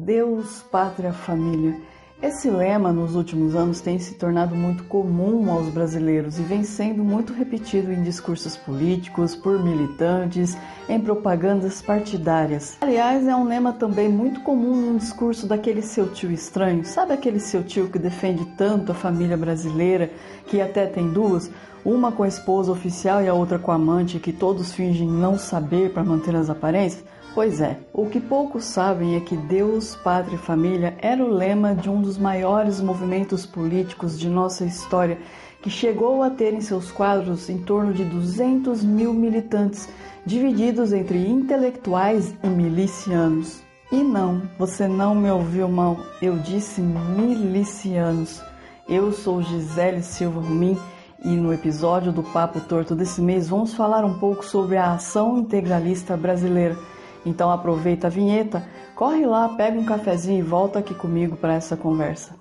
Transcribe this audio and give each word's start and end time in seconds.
Deus, 0.00 0.62
Pátria, 0.70 1.12
Família. 1.12 1.76
Esse 2.22 2.48
lema 2.48 2.92
nos 2.92 3.16
últimos 3.16 3.56
anos 3.56 3.80
tem 3.80 3.98
se 3.98 4.14
tornado 4.14 4.54
muito 4.54 4.84
comum 4.84 5.50
aos 5.50 5.68
brasileiros 5.70 6.38
e 6.38 6.42
vem 6.42 6.62
sendo 6.62 7.02
muito 7.02 7.32
repetido 7.32 7.92
em 7.92 8.04
discursos 8.04 8.56
políticos, 8.56 9.34
por 9.34 9.60
militantes, 9.60 10.56
em 10.88 11.00
propagandas 11.00 11.82
partidárias. 11.82 12.76
Aliás, 12.80 13.26
é 13.26 13.34
um 13.34 13.42
lema 13.42 13.72
também 13.72 14.08
muito 14.08 14.40
comum 14.42 14.76
no 14.76 14.98
discurso 15.00 15.48
daquele 15.48 15.82
seu 15.82 16.12
tio 16.12 16.30
estranho. 16.30 16.84
Sabe 16.84 17.12
aquele 17.12 17.40
seu 17.40 17.64
tio 17.64 17.90
que 17.90 17.98
defende 17.98 18.44
tanto 18.56 18.92
a 18.92 18.94
família 18.94 19.36
brasileira, 19.36 20.12
que 20.46 20.60
até 20.60 20.86
tem 20.86 21.10
duas? 21.10 21.50
Uma 21.84 22.12
com 22.12 22.22
a 22.22 22.28
esposa 22.28 22.70
oficial 22.70 23.20
e 23.20 23.28
a 23.28 23.34
outra 23.34 23.58
com 23.58 23.72
a 23.72 23.74
amante, 23.74 24.20
que 24.20 24.32
todos 24.32 24.72
fingem 24.72 25.08
não 25.08 25.36
saber 25.36 25.92
para 25.92 26.04
manter 26.04 26.36
as 26.36 26.48
aparências? 26.48 27.02
Pois 27.38 27.60
é, 27.60 27.78
o 27.92 28.06
que 28.06 28.18
poucos 28.18 28.64
sabem 28.64 29.14
é 29.14 29.20
que 29.20 29.36
Deus, 29.36 29.94
Pátria 29.94 30.34
e 30.34 30.38
Família 30.40 30.96
era 31.00 31.22
o 31.22 31.32
lema 31.32 31.72
de 31.72 31.88
um 31.88 32.02
dos 32.02 32.18
maiores 32.18 32.80
movimentos 32.80 33.46
políticos 33.46 34.18
de 34.18 34.28
nossa 34.28 34.64
história, 34.64 35.16
que 35.62 35.70
chegou 35.70 36.24
a 36.24 36.30
ter 36.30 36.52
em 36.52 36.60
seus 36.60 36.90
quadros 36.90 37.48
em 37.48 37.58
torno 37.58 37.94
de 37.94 38.02
200 38.02 38.82
mil 38.82 39.14
militantes, 39.14 39.88
divididos 40.26 40.92
entre 40.92 41.28
intelectuais 41.28 42.34
e 42.42 42.48
milicianos. 42.48 43.62
E 43.92 44.02
não, 44.02 44.42
você 44.58 44.88
não 44.88 45.14
me 45.14 45.30
ouviu 45.30 45.68
mal, 45.68 45.96
eu 46.20 46.38
disse 46.38 46.80
milicianos. 46.80 48.42
Eu 48.88 49.12
sou 49.12 49.42
Gisele 49.42 50.02
Silva 50.02 50.40
Rumim 50.40 50.76
e 51.24 51.28
no 51.28 51.54
episódio 51.54 52.10
do 52.10 52.24
Papo 52.24 52.58
Torto 52.58 52.96
desse 52.96 53.20
mês 53.20 53.48
vamos 53.48 53.74
falar 53.74 54.04
um 54.04 54.18
pouco 54.18 54.44
sobre 54.44 54.76
a 54.76 54.94
ação 54.94 55.38
integralista 55.38 56.16
brasileira 56.16 56.76
então 57.24 57.50
aproveita 57.50 58.06
a 58.06 58.10
vinheta, 58.10 58.64
corre 58.94 59.26
lá, 59.26 59.48
pega 59.50 59.78
um 59.78 59.84
cafezinho 59.84 60.38
e 60.38 60.42
volta 60.42 60.78
aqui 60.78 60.94
comigo 60.94 61.36
para 61.36 61.54
essa 61.54 61.76
conversa. 61.76 62.34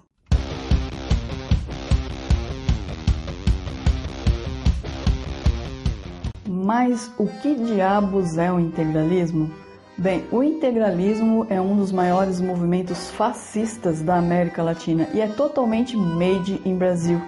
Mas 6.47 7.11
o 7.17 7.27
que 7.27 7.55
diabos 7.55 8.37
é 8.37 8.51
o 8.51 8.59
integralismo? 8.59 9.49
Bem, 9.97 10.25
o 10.31 10.43
integralismo 10.43 11.47
é 11.49 11.59
um 11.59 11.75
dos 11.75 11.91
maiores 11.91 12.39
movimentos 12.39 13.09
fascistas 13.09 14.01
da 14.01 14.17
América 14.17 14.61
Latina 14.61 15.07
e 15.13 15.19
é 15.19 15.27
totalmente 15.27 15.97
made 15.97 16.61
in 16.63 16.75
Brasil. 16.75 17.19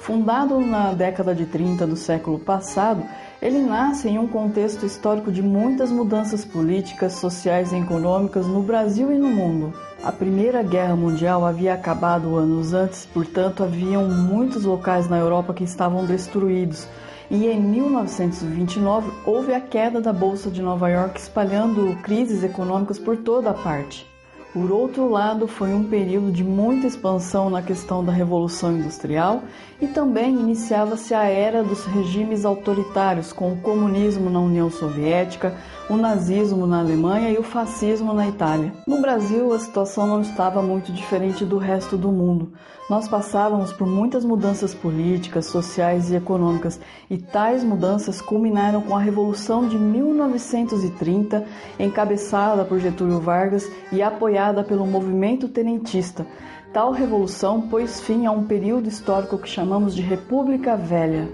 Fundado 0.00 0.58
na 0.60 0.94
década 0.94 1.34
de 1.34 1.44
30 1.44 1.86
do 1.86 1.94
século 1.94 2.38
passado, 2.38 3.04
ele 3.40 3.58
nasce 3.58 4.08
em 4.08 4.18
um 4.18 4.26
contexto 4.26 4.86
histórico 4.86 5.30
de 5.30 5.42
muitas 5.42 5.92
mudanças 5.92 6.42
políticas, 6.42 7.12
sociais 7.12 7.70
e 7.70 7.76
econômicas 7.76 8.46
no 8.46 8.62
Brasil 8.62 9.12
e 9.12 9.18
no 9.18 9.28
mundo. 9.28 9.74
A 10.02 10.10
Primeira 10.10 10.62
Guerra 10.62 10.96
Mundial 10.96 11.44
havia 11.44 11.74
acabado 11.74 12.34
anos 12.34 12.72
antes, 12.72 13.04
portanto, 13.04 13.62
haviam 13.62 14.08
muitos 14.08 14.64
locais 14.64 15.06
na 15.06 15.18
Europa 15.18 15.52
que 15.52 15.64
estavam 15.64 16.06
destruídos. 16.06 16.88
E 17.30 17.46
em 17.46 17.60
1929 17.60 19.12
houve 19.26 19.52
a 19.52 19.60
queda 19.60 20.00
da 20.00 20.14
Bolsa 20.14 20.50
de 20.50 20.62
Nova 20.62 20.88
York, 20.88 21.20
espalhando 21.20 21.94
crises 22.02 22.42
econômicas 22.42 22.98
por 22.98 23.18
toda 23.18 23.50
a 23.50 23.54
parte. 23.54 24.09
Por 24.52 24.72
outro 24.72 25.08
lado, 25.08 25.46
foi 25.46 25.72
um 25.72 25.84
período 25.84 26.32
de 26.32 26.42
muita 26.42 26.84
expansão 26.84 27.48
na 27.48 27.62
questão 27.62 28.04
da 28.04 28.10
Revolução 28.10 28.72
Industrial 28.72 29.44
e 29.80 29.86
também 29.86 30.34
iniciava-se 30.34 31.14
a 31.14 31.22
era 31.22 31.62
dos 31.62 31.84
regimes 31.84 32.44
autoritários, 32.44 33.32
com 33.32 33.52
o 33.52 33.56
comunismo 33.58 34.28
na 34.28 34.40
União 34.40 34.68
Soviética, 34.68 35.54
o 35.88 35.96
nazismo 35.96 36.66
na 36.66 36.80
Alemanha 36.80 37.30
e 37.30 37.38
o 37.38 37.44
fascismo 37.44 38.12
na 38.12 38.26
Itália. 38.26 38.72
No 38.88 39.00
Brasil, 39.00 39.52
a 39.52 39.58
situação 39.58 40.08
não 40.08 40.20
estava 40.20 40.60
muito 40.60 40.90
diferente 40.90 41.44
do 41.44 41.56
resto 41.56 41.96
do 41.96 42.10
mundo. 42.10 42.52
Nós 42.88 43.08
passávamos 43.08 43.72
por 43.72 43.86
muitas 43.86 44.24
mudanças 44.24 44.74
políticas, 44.74 45.46
sociais 45.46 46.10
e 46.10 46.16
econômicas, 46.16 46.80
e 47.08 47.16
tais 47.16 47.62
mudanças 47.62 48.20
culminaram 48.20 48.82
com 48.82 48.96
a 48.96 49.00
Revolução 49.00 49.68
de 49.68 49.78
1930, 49.78 51.44
encabeçada 51.78 52.64
por 52.64 52.80
Getúlio 52.80 53.20
Vargas 53.20 53.70
e 53.92 54.02
apoiada 54.02 54.39
pelo 54.66 54.86
movimento 54.86 55.48
tenentista. 55.48 56.26
Tal 56.72 56.92
revolução 56.92 57.60
pôs 57.60 58.00
fim 58.00 58.24
a 58.24 58.30
um 58.30 58.44
período 58.44 58.88
histórico 58.88 59.36
que 59.36 59.48
chamamos 59.48 59.94
de 59.94 60.00
República 60.00 60.76
Velha. 60.76 61.28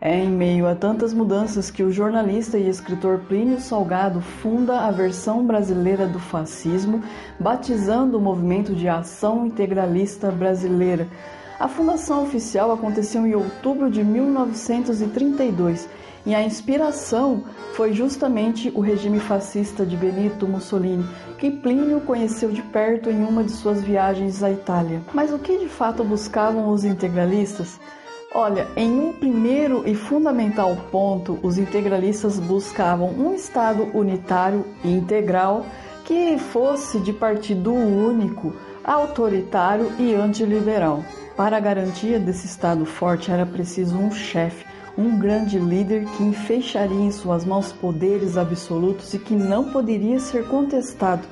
É 0.00 0.16
em 0.16 0.28
meio 0.28 0.68
a 0.68 0.74
tantas 0.74 1.12
mudanças 1.12 1.72
que 1.72 1.82
o 1.82 1.90
jornalista 1.90 2.56
e 2.56 2.68
escritor 2.68 3.20
Plínio 3.28 3.60
Salgado 3.60 4.20
funda 4.20 4.80
a 4.80 4.92
versão 4.92 5.44
brasileira 5.44 6.06
do 6.06 6.20
fascismo, 6.20 7.02
batizando 7.38 8.16
o 8.16 8.20
movimento 8.20 8.74
de 8.74 8.88
Ação 8.88 9.44
Integralista 9.44 10.30
Brasileira. 10.30 11.08
A 11.58 11.66
fundação 11.66 12.22
oficial 12.22 12.70
aconteceu 12.70 13.26
em 13.26 13.34
outubro 13.34 13.90
de 13.90 14.04
1932 14.04 15.88
e 16.24 16.34
a 16.34 16.42
inspiração 16.42 17.44
foi 17.74 17.92
justamente 17.92 18.70
o 18.74 18.80
regime 18.80 19.18
fascista 19.18 19.84
de 19.84 19.96
Benito 19.96 20.46
Mussolini, 20.46 21.04
que 21.38 21.50
Plínio 21.50 22.00
conheceu 22.00 22.50
de 22.50 22.62
perto 22.62 23.10
em 23.10 23.24
uma 23.24 23.42
de 23.42 23.50
suas 23.50 23.82
viagens 23.82 24.42
à 24.42 24.50
Itália. 24.50 25.02
Mas 25.12 25.32
o 25.32 25.38
que 25.38 25.58
de 25.58 25.68
fato 25.68 26.04
buscavam 26.04 26.68
os 26.68 26.84
integralistas? 26.84 27.80
Olha, 28.34 28.66
em 28.76 28.90
um 28.98 29.12
primeiro 29.12 29.86
e 29.86 29.94
fundamental 29.94 30.74
ponto, 30.90 31.38
os 31.42 31.58
integralistas 31.58 32.38
buscavam 32.38 33.10
um 33.10 33.34
Estado 33.34 33.90
unitário 33.92 34.64
e 34.82 34.90
integral 34.90 35.66
que 36.04 36.38
fosse 36.38 36.98
de 37.00 37.12
partido 37.12 37.72
único, 37.72 38.54
autoritário 38.84 39.92
e 39.98 40.14
antiliberal. 40.14 41.04
Para 41.36 41.56
a 41.56 41.60
garantia 41.60 42.18
desse 42.18 42.46
Estado 42.46 42.84
forte 42.84 43.30
era 43.30 43.44
preciso 43.44 43.96
um 43.96 44.10
chefe, 44.10 44.64
um 44.96 45.18
grande 45.18 45.58
líder 45.58 46.04
que 46.16 46.22
enfeixaria 46.22 47.00
em 47.00 47.10
suas 47.10 47.44
mãos 47.44 47.72
poderes 47.72 48.36
absolutos 48.36 49.14
e 49.14 49.18
que 49.18 49.34
não 49.34 49.70
poderia 49.70 50.18
ser 50.18 50.46
contestado. 50.46 51.26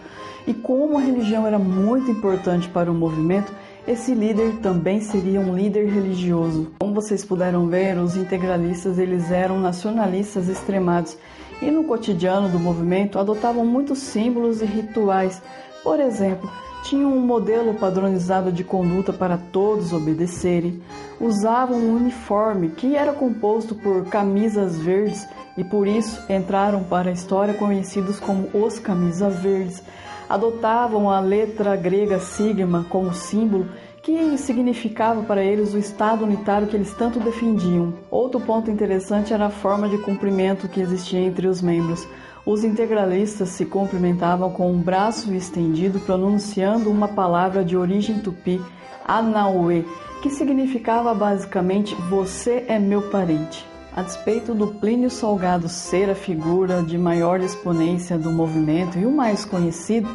E 0.46 0.54
como 0.54 0.96
a 0.96 1.00
religião 1.00 1.46
era 1.46 1.58
muito 1.58 2.10
importante 2.10 2.68
para 2.68 2.90
o 2.90 2.94
movimento, 2.94 3.52
esse 3.86 4.14
líder 4.14 4.56
também 4.62 5.00
seria 5.00 5.40
um 5.40 5.54
líder 5.54 5.86
religioso. 5.88 6.70
Como 6.78 6.94
vocês 6.94 7.24
puderam 7.24 7.66
ver, 7.66 7.98
os 7.98 8.16
integralistas 8.16 8.98
eles 8.98 9.30
eram 9.30 9.60
nacionalistas 9.60 10.48
extremados 10.48 11.16
e 11.60 11.70
no 11.70 11.84
cotidiano 11.84 12.48
do 12.48 12.58
movimento 12.58 13.18
adotavam 13.18 13.66
muitos 13.66 13.98
símbolos 13.98 14.62
e 14.62 14.64
rituais. 14.64 15.42
Por 15.82 16.00
exemplo, 16.00 16.50
tinham 16.82 17.12
um 17.12 17.20
modelo 17.20 17.74
padronizado 17.74 18.50
de 18.50 18.64
conduta 18.64 19.12
para 19.12 19.36
todos 19.36 19.92
obedecerem, 19.92 20.82
usavam 21.20 21.78
um 21.78 21.96
uniforme 21.96 22.70
que 22.70 22.96
era 22.96 23.12
composto 23.12 23.74
por 23.74 24.06
camisas 24.06 24.78
verdes 24.78 25.28
e 25.56 25.64
por 25.64 25.86
isso 25.86 26.22
entraram 26.30 26.82
para 26.84 27.10
a 27.10 27.12
história 27.12 27.54
conhecidos 27.54 28.18
como 28.18 28.48
os 28.54 28.78
camisa 28.78 29.28
verdes 29.28 29.82
adotavam 30.30 31.10
a 31.10 31.18
letra 31.18 31.74
grega 31.74 32.20
sigma 32.20 32.86
como 32.88 33.12
símbolo 33.12 33.66
que 34.00 34.38
significava 34.38 35.22
para 35.22 35.42
eles 35.42 35.74
o 35.74 35.78
Estado 35.78 36.24
unitário 36.24 36.68
que 36.68 36.76
eles 36.76 36.94
tanto 36.94 37.18
defendiam. 37.18 37.92
Outro 38.10 38.40
ponto 38.40 38.70
interessante 38.70 39.34
era 39.34 39.46
a 39.46 39.50
forma 39.50 39.88
de 39.88 39.98
cumprimento 39.98 40.68
que 40.68 40.80
existia 40.80 41.18
entre 41.18 41.48
os 41.48 41.60
membros. 41.60 42.08
Os 42.44 42.64
integralistas 42.64 43.50
se 43.50 43.66
cumprimentavam 43.66 44.50
com 44.50 44.72
um 44.72 44.80
braço 44.80 45.32
estendido, 45.34 46.00
pronunciando 46.00 46.90
uma 46.90 47.08
palavra 47.08 47.64
de 47.64 47.76
origem 47.76 48.18
tupi, 48.18 48.60
Anauê, 49.06 49.84
que 50.22 50.30
significava 50.30 51.14
basicamente 51.14 51.94
você 52.08 52.64
é 52.66 52.78
meu 52.78 53.10
parente. 53.10 53.66
A 53.94 54.02
despeito 54.02 54.54
do 54.54 54.68
Plínio 54.68 55.10
Salgado 55.10 55.68
ser 55.68 56.08
a 56.08 56.14
figura 56.14 56.82
de 56.82 56.96
maior 56.96 57.40
exponência 57.40 58.16
do 58.16 58.30
movimento 58.30 58.98
e 58.98 59.04
o 59.04 59.10
mais 59.10 59.44
conhecido, 59.44 60.08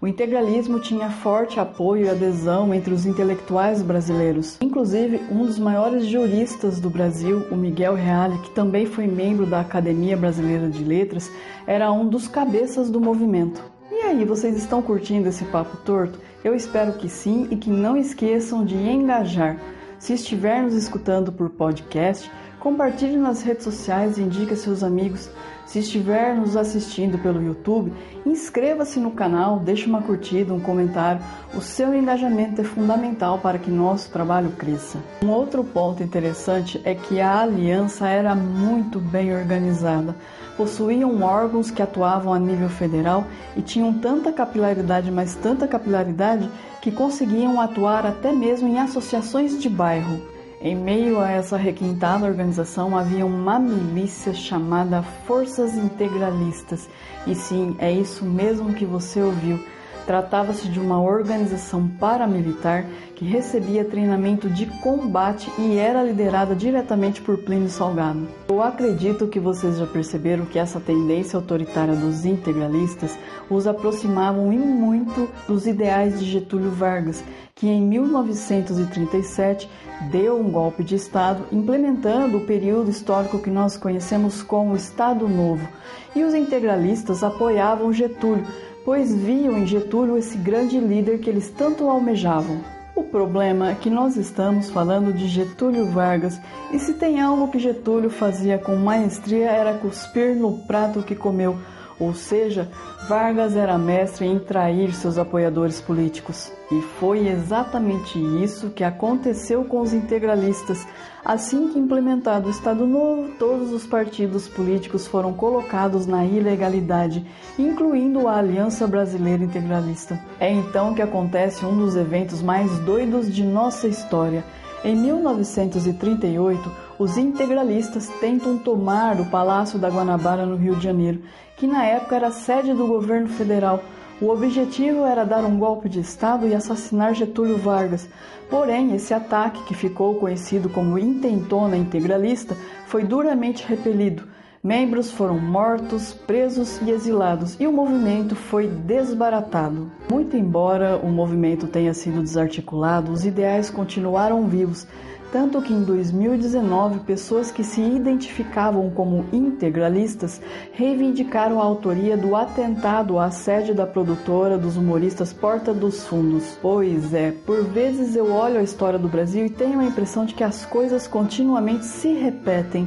o 0.00 0.06
integralismo 0.06 0.80
tinha 0.80 1.10
forte 1.10 1.60
apoio 1.60 2.06
e 2.06 2.08
adesão 2.08 2.72
entre 2.72 2.94
os 2.94 3.04
intelectuais 3.04 3.82
brasileiros. 3.82 4.56
Inclusive, 4.58 5.20
um 5.30 5.44
dos 5.44 5.58
maiores 5.58 6.06
juristas 6.06 6.80
do 6.80 6.88
Brasil, 6.88 7.44
o 7.50 7.54
Miguel 7.54 7.94
Reale, 7.94 8.38
que 8.38 8.50
também 8.50 8.86
foi 8.86 9.06
membro 9.06 9.44
da 9.44 9.60
Academia 9.60 10.16
Brasileira 10.16 10.70
de 10.70 10.82
Letras, 10.82 11.30
era 11.66 11.92
um 11.92 12.08
dos 12.08 12.26
cabeças 12.26 12.88
do 12.88 12.98
movimento. 12.98 13.62
E 13.92 13.96
aí, 14.06 14.24
vocês 14.24 14.56
estão 14.56 14.80
curtindo 14.80 15.28
esse 15.28 15.44
papo 15.44 15.76
torto? 15.84 16.18
Eu 16.42 16.54
espero 16.54 16.94
que 16.94 17.08
sim 17.08 17.46
e 17.50 17.56
que 17.56 17.68
não 17.68 17.94
esqueçam 17.94 18.64
de 18.64 18.76
engajar. 18.76 19.58
Se 19.98 20.14
estiver 20.14 20.62
nos 20.62 20.72
escutando 20.72 21.30
por 21.30 21.50
podcast, 21.50 22.30
Compartilhe 22.60 23.16
nas 23.16 23.40
redes 23.40 23.64
sociais 23.64 24.18
e 24.18 24.22
indique 24.22 24.52
a 24.52 24.56
seus 24.56 24.84
amigos. 24.84 25.30
Se 25.64 25.78
estiver 25.78 26.36
nos 26.36 26.58
assistindo 26.58 27.16
pelo 27.16 27.42
YouTube, 27.42 27.90
inscreva-se 28.26 29.00
no 29.00 29.12
canal, 29.12 29.58
deixe 29.58 29.86
uma 29.86 30.02
curtida, 30.02 30.52
um 30.52 30.60
comentário. 30.60 31.22
O 31.54 31.62
seu 31.62 31.94
engajamento 31.94 32.60
é 32.60 32.64
fundamental 32.64 33.38
para 33.38 33.58
que 33.58 33.70
nosso 33.70 34.10
trabalho 34.10 34.50
cresça. 34.58 34.98
Um 35.24 35.30
outro 35.30 35.64
ponto 35.64 36.02
interessante 36.02 36.78
é 36.84 36.94
que 36.94 37.18
a 37.18 37.40
aliança 37.40 38.06
era 38.06 38.34
muito 38.34 38.98
bem 38.98 39.34
organizada. 39.34 40.14
Possuíam 40.54 41.22
órgãos 41.22 41.70
que 41.70 41.80
atuavam 41.80 42.34
a 42.34 42.38
nível 42.38 42.68
federal 42.68 43.24
e 43.56 43.62
tinham 43.62 43.94
tanta 43.94 44.30
capilaridade, 44.32 45.10
mas 45.10 45.34
tanta 45.34 45.66
capilaridade, 45.66 46.50
que 46.82 46.90
conseguiam 46.90 47.58
atuar 47.58 48.04
até 48.04 48.32
mesmo 48.32 48.68
em 48.68 48.78
associações 48.78 49.58
de 49.58 49.70
bairro. 49.70 50.39
Em 50.62 50.76
meio 50.76 51.18
a 51.18 51.30
essa 51.30 51.56
requintada 51.56 52.26
organização 52.26 52.94
havia 52.94 53.24
uma 53.24 53.58
milícia 53.58 54.34
chamada 54.34 55.02
Forças 55.02 55.74
Integralistas. 55.74 56.86
E 57.26 57.34
sim, 57.34 57.74
é 57.78 57.90
isso 57.90 58.26
mesmo 58.26 58.74
que 58.74 58.84
você 58.84 59.22
ouviu. 59.22 59.58
Tratava-se 60.06 60.68
de 60.68 60.80
uma 60.80 61.00
organização 61.00 61.88
paramilitar 61.88 62.86
que 63.14 63.24
recebia 63.24 63.84
treinamento 63.84 64.48
de 64.48 64.66
combate 64.80 65.52
e 65.58 65.76
era 65.76 66.02
liderada 66.02 66.54
diretamente 66.54 67.20
por 67.20 67.38
Plínio 67.38 67.68
Salgado. 67.68 68.26
Eu 68.48 68.62
acredito 68.62 69.28
que 69.28 69.38
vocês 69.38 69.78
já 69.78 69.86
perceberam 69.86 70.46
que 70.46 70.58
essa 70.58 70.80
tendência 70.80 71.36
autoritária 71.36 71.94
dos 71.94 72.24
integralistas 72.24 73.18
os 73.48 73.66
aproximavam 73.66 74.52
e 74.52 74.56
muito 74.56 75.28
dos 75.46 75.66
ideais 75.66 76.18
de 76.18 76.24
Getúlio 76.24 76.70
Vargas, 76.70 77.22
que 77.54 77.68
em 77.68 77.82
1937 77.82 79.68
deu 80.10 80.40
um 80.40 80.50
golpe 80.50 80.82
de 80.82 80.94
Estado, 80.94 81.44
implementando 81.52 82.38
o 82.38 82.46
período 82.46 82.90
histórico 82.90 83.38
que 83.38 83.50
nós 83.50 83.76
conhecemos 83.76 84.42
como 84.42 84.74
Estado 84.74 85.28
Novo. 85.28 85.68
E 86.16 86.24
os 86.24 86.32
integralistas 86.32 87.22
apoiavam 87.22 87.92
Getúlio, 87.92 88.46
pois 88.84 89.14
viam 89.14 89.58
em 89.58 89.66
Getúlio 89.66 90.16
esse 90.16 90.36
grande 90.36 90.78
líder 90.78 91.18
que 91.18 91.28
eles 91.28 91.50
tanto 91.50 91.88
almejavam. 91.88 92.60
O 92.94 93.04
problema 93.04 93.70
é 93.70 93.74
que 93.74 93.88
nós 93.88 94.16
estamos 94.16 94.70
falando 94.70 95.12
de 95.12 95.26
Getúlio 95.26 95.86
Vargas 95.86 96.40
e 96.72 96.78
se 96.78 96.94
tem 96.94 97.20
algo 97.20 97.48
que 97.48 97.58
Getúlio 97.58 98.10
fazia 98.10 98.58
com 98.58 98.76
maestria 98.76 99.50
era 99.50 99.78
cuspir 99.78 100.34
no 100.36 100.58
prato 100.66 101.02
que 101.02 101.14
comeu, 101.14 101.56
ou 102.00 102.14
seja, 102.14 102.68
Vargas 103.06 103.56
era 103.56 103.76
mestre 103.76 104.26
em 104.26 104.38
trair 104.38 104.92
seus 104.94 105.18
apoiadores 105.18 105.80
políticos. 105.80 106.50
E 106.72 106.80
foi 106.98 107.28
exatamente 107.28 108.18
isso 108.42 108.70
que 108.70 108.82
aconteceu 108.82 109.64
com 109.64 109.80
os 109.80 109.92
integralistas. 109.92 110.86
Assim 111.24 111.68
que 111.68 111.78
implementado 111.78 112.46
o 112.48 112.50
Estado 112.50 112.86
Novo, 112.86 113.32
todos 113.38 113.72
os 113.72 113.86
partidos 113.86 114.48
políticos 114.48 115.06
foram 115.06 115.32
colocados 115.32 116.06
na 116.06 116.24
ilegalidade, 116.24 117.26
incluindo 117.58 118.26
a 118.26 118.36
Aliança 118.36 118.86
Brasileira 118.86 119.44
Integralista. 119.44 120.18
É 120.38 120.50
então 120.50 120.94
que 120.94 121.02
acontece 121.02 121.66
um 121.66 121.76
dos 121.76 121.96
eventos 121.96 122.40
mais 122.40 122.78
doidos 122.80 123.32
de 123.32 123.44
nossa 123.44 123.86
história. 123.86 124.44
Em 124.82 124.96
1938, 124.96 126.72
os 126.98 127.18
integralistas 127.18 128.08
tentam 128.18 128.56
tomar 128.56 129.20
o 129.20 129.26
Palácio 129.26 129.78
da 129.78 129.90
Guanabara 129.90 130.46
no 130.46 130.56
Rio 130.56 130.74
de 130.74 130.84
Janeiro, 130.84 131.20
que 131.58 131.66
na 131.66 131.84
época 131.84 132.16
era 132.16 132.30
sede 132.30 132.72
do 132.72 132.86
governo 132.86 133.28
federal. 133.28 133.82
O 134.22 134.30
objetivo 134.30 135.04
era 135.04 135.24
dar 135.24 135.44
um 135.44 135.58
golpe 135.58 135.86
de 135.86 136.00
Estado 136.00 136.46
e 136.46 136.54
assassinar 136.54 137.14
Getúlio 137.14 137.58
Vargas. 137.58 138.08
Porém, 138.48 138.94
esse 138.94 139.12
ataque, 139.12 139.64
que 139.64 139.74
ficou 139.74 140.14
conhecido 140.14 140.70
como 140.70 140.98
Intentona 140.98 141.76
Integralista, 141.76 142.56
foi 142.86 143.04
duramente 143.04 143.66
repelido. 143.66 144.29
Membros 144.62 145.10
foram 145.10 145.38
mortos, 145.38 146.12
presos 146.12 146.82
e 146.82 146.90
exilados, 146.90 147.56
e 147.58 147.66
o 147.66 147.72
movimento 147.72 148.36
foi 148.36 148.68
desbaratado. 148.68 149.90
Muito 150.10 150.36
embora 150.36 150.98
o 150.98 151.08
movimento 151.08 151.66
tenha 151.66 151.94
sido 151.94 152.22
desarticulado, 152.22 153.10
os 153.10 153.24
ideais 153.24 153.70
continuaram 153.70 154.46
vivos, 154.46 154.86
tanto 155.32 155.62
que 155.62 155.72
em 155.72 155.82
2019 155.82 157.00
pessoas 157.00 157.50
que 157.50 157.64
se 157.64 157.80
identificavam 157.80 158.90
como 158.90 159.24
integralistas 159.32 160.42
reivindicaram 160.74 161.58
a 161.58 161.64
autoria 161.64 162.14
do 162.14 162.36
atentado 162.36 163.18
à 163.18 163.30
sede 163.30 163.72
da 163.72 163.86
produtora 163.86 164.58
dos 164.58 164.76
humoristas 164.76 165.32
Porta 165.32 165.72
dos 165.72 166.06
Fundos. 166.06 166.58
Pois 166.60 167.14
é, 167.14 167.32
por 167.46 167.64
vezes 167.64 168.14
eu 168.14 168.30
olho 168.30 168.58
a 168.58 168.62
história 168.62 168.98
do 168.98 169.08
Brasil 169.08 169.46
e 169.46 169.50
tenho 169.50 169.80
a 169.80 169.84
impressão 169.86 170.26
de 170.26 170.34
que 170.34 170.44
as 170.44 170.66
coisas 170.66 171.06
continuamente 171.06 171.86
se 171.86 172.12
repetem. 172.12 172.86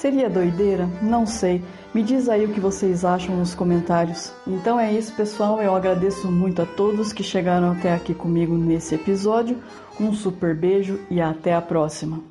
Seria 0.00 0.30
doideira? 0.30 0.88
Não 1.02 1.26
sei. 1.26 1.62
Me 1.92 2.02
diz 2.02 2.26
aí 2.26 2.46
o 2.46 2.54
que 2.54 2.58
vocês 2.58 3.04
acham 3.04 3.36
nos 3.36 3.54
comentários. 3.54 4.32
Então 4.46 4.80
é 4.80 4.90
isso, 4.90 5.14
pessoal. 5.14 5.60
Eu 5.60 5.76
agradeço 5.76 6.32
muito 6.32 6.62
a 6.62 6.64
todos 6.64 7.12
que 7.12 7.22
chegaram 7.22 7.72
até 7.72 7.92
aqui 7.92 8.14
comigo 8.14 8.56
nesse 8.56 8.94
episódio. 8.94 9.58
Um 10.00 10.14
super 10.14 10.56
beijo 10.56 10.98
e 11.10 11.20
até 11.20 11.54
a 11.54 11.60
próxima. 11.60 12.29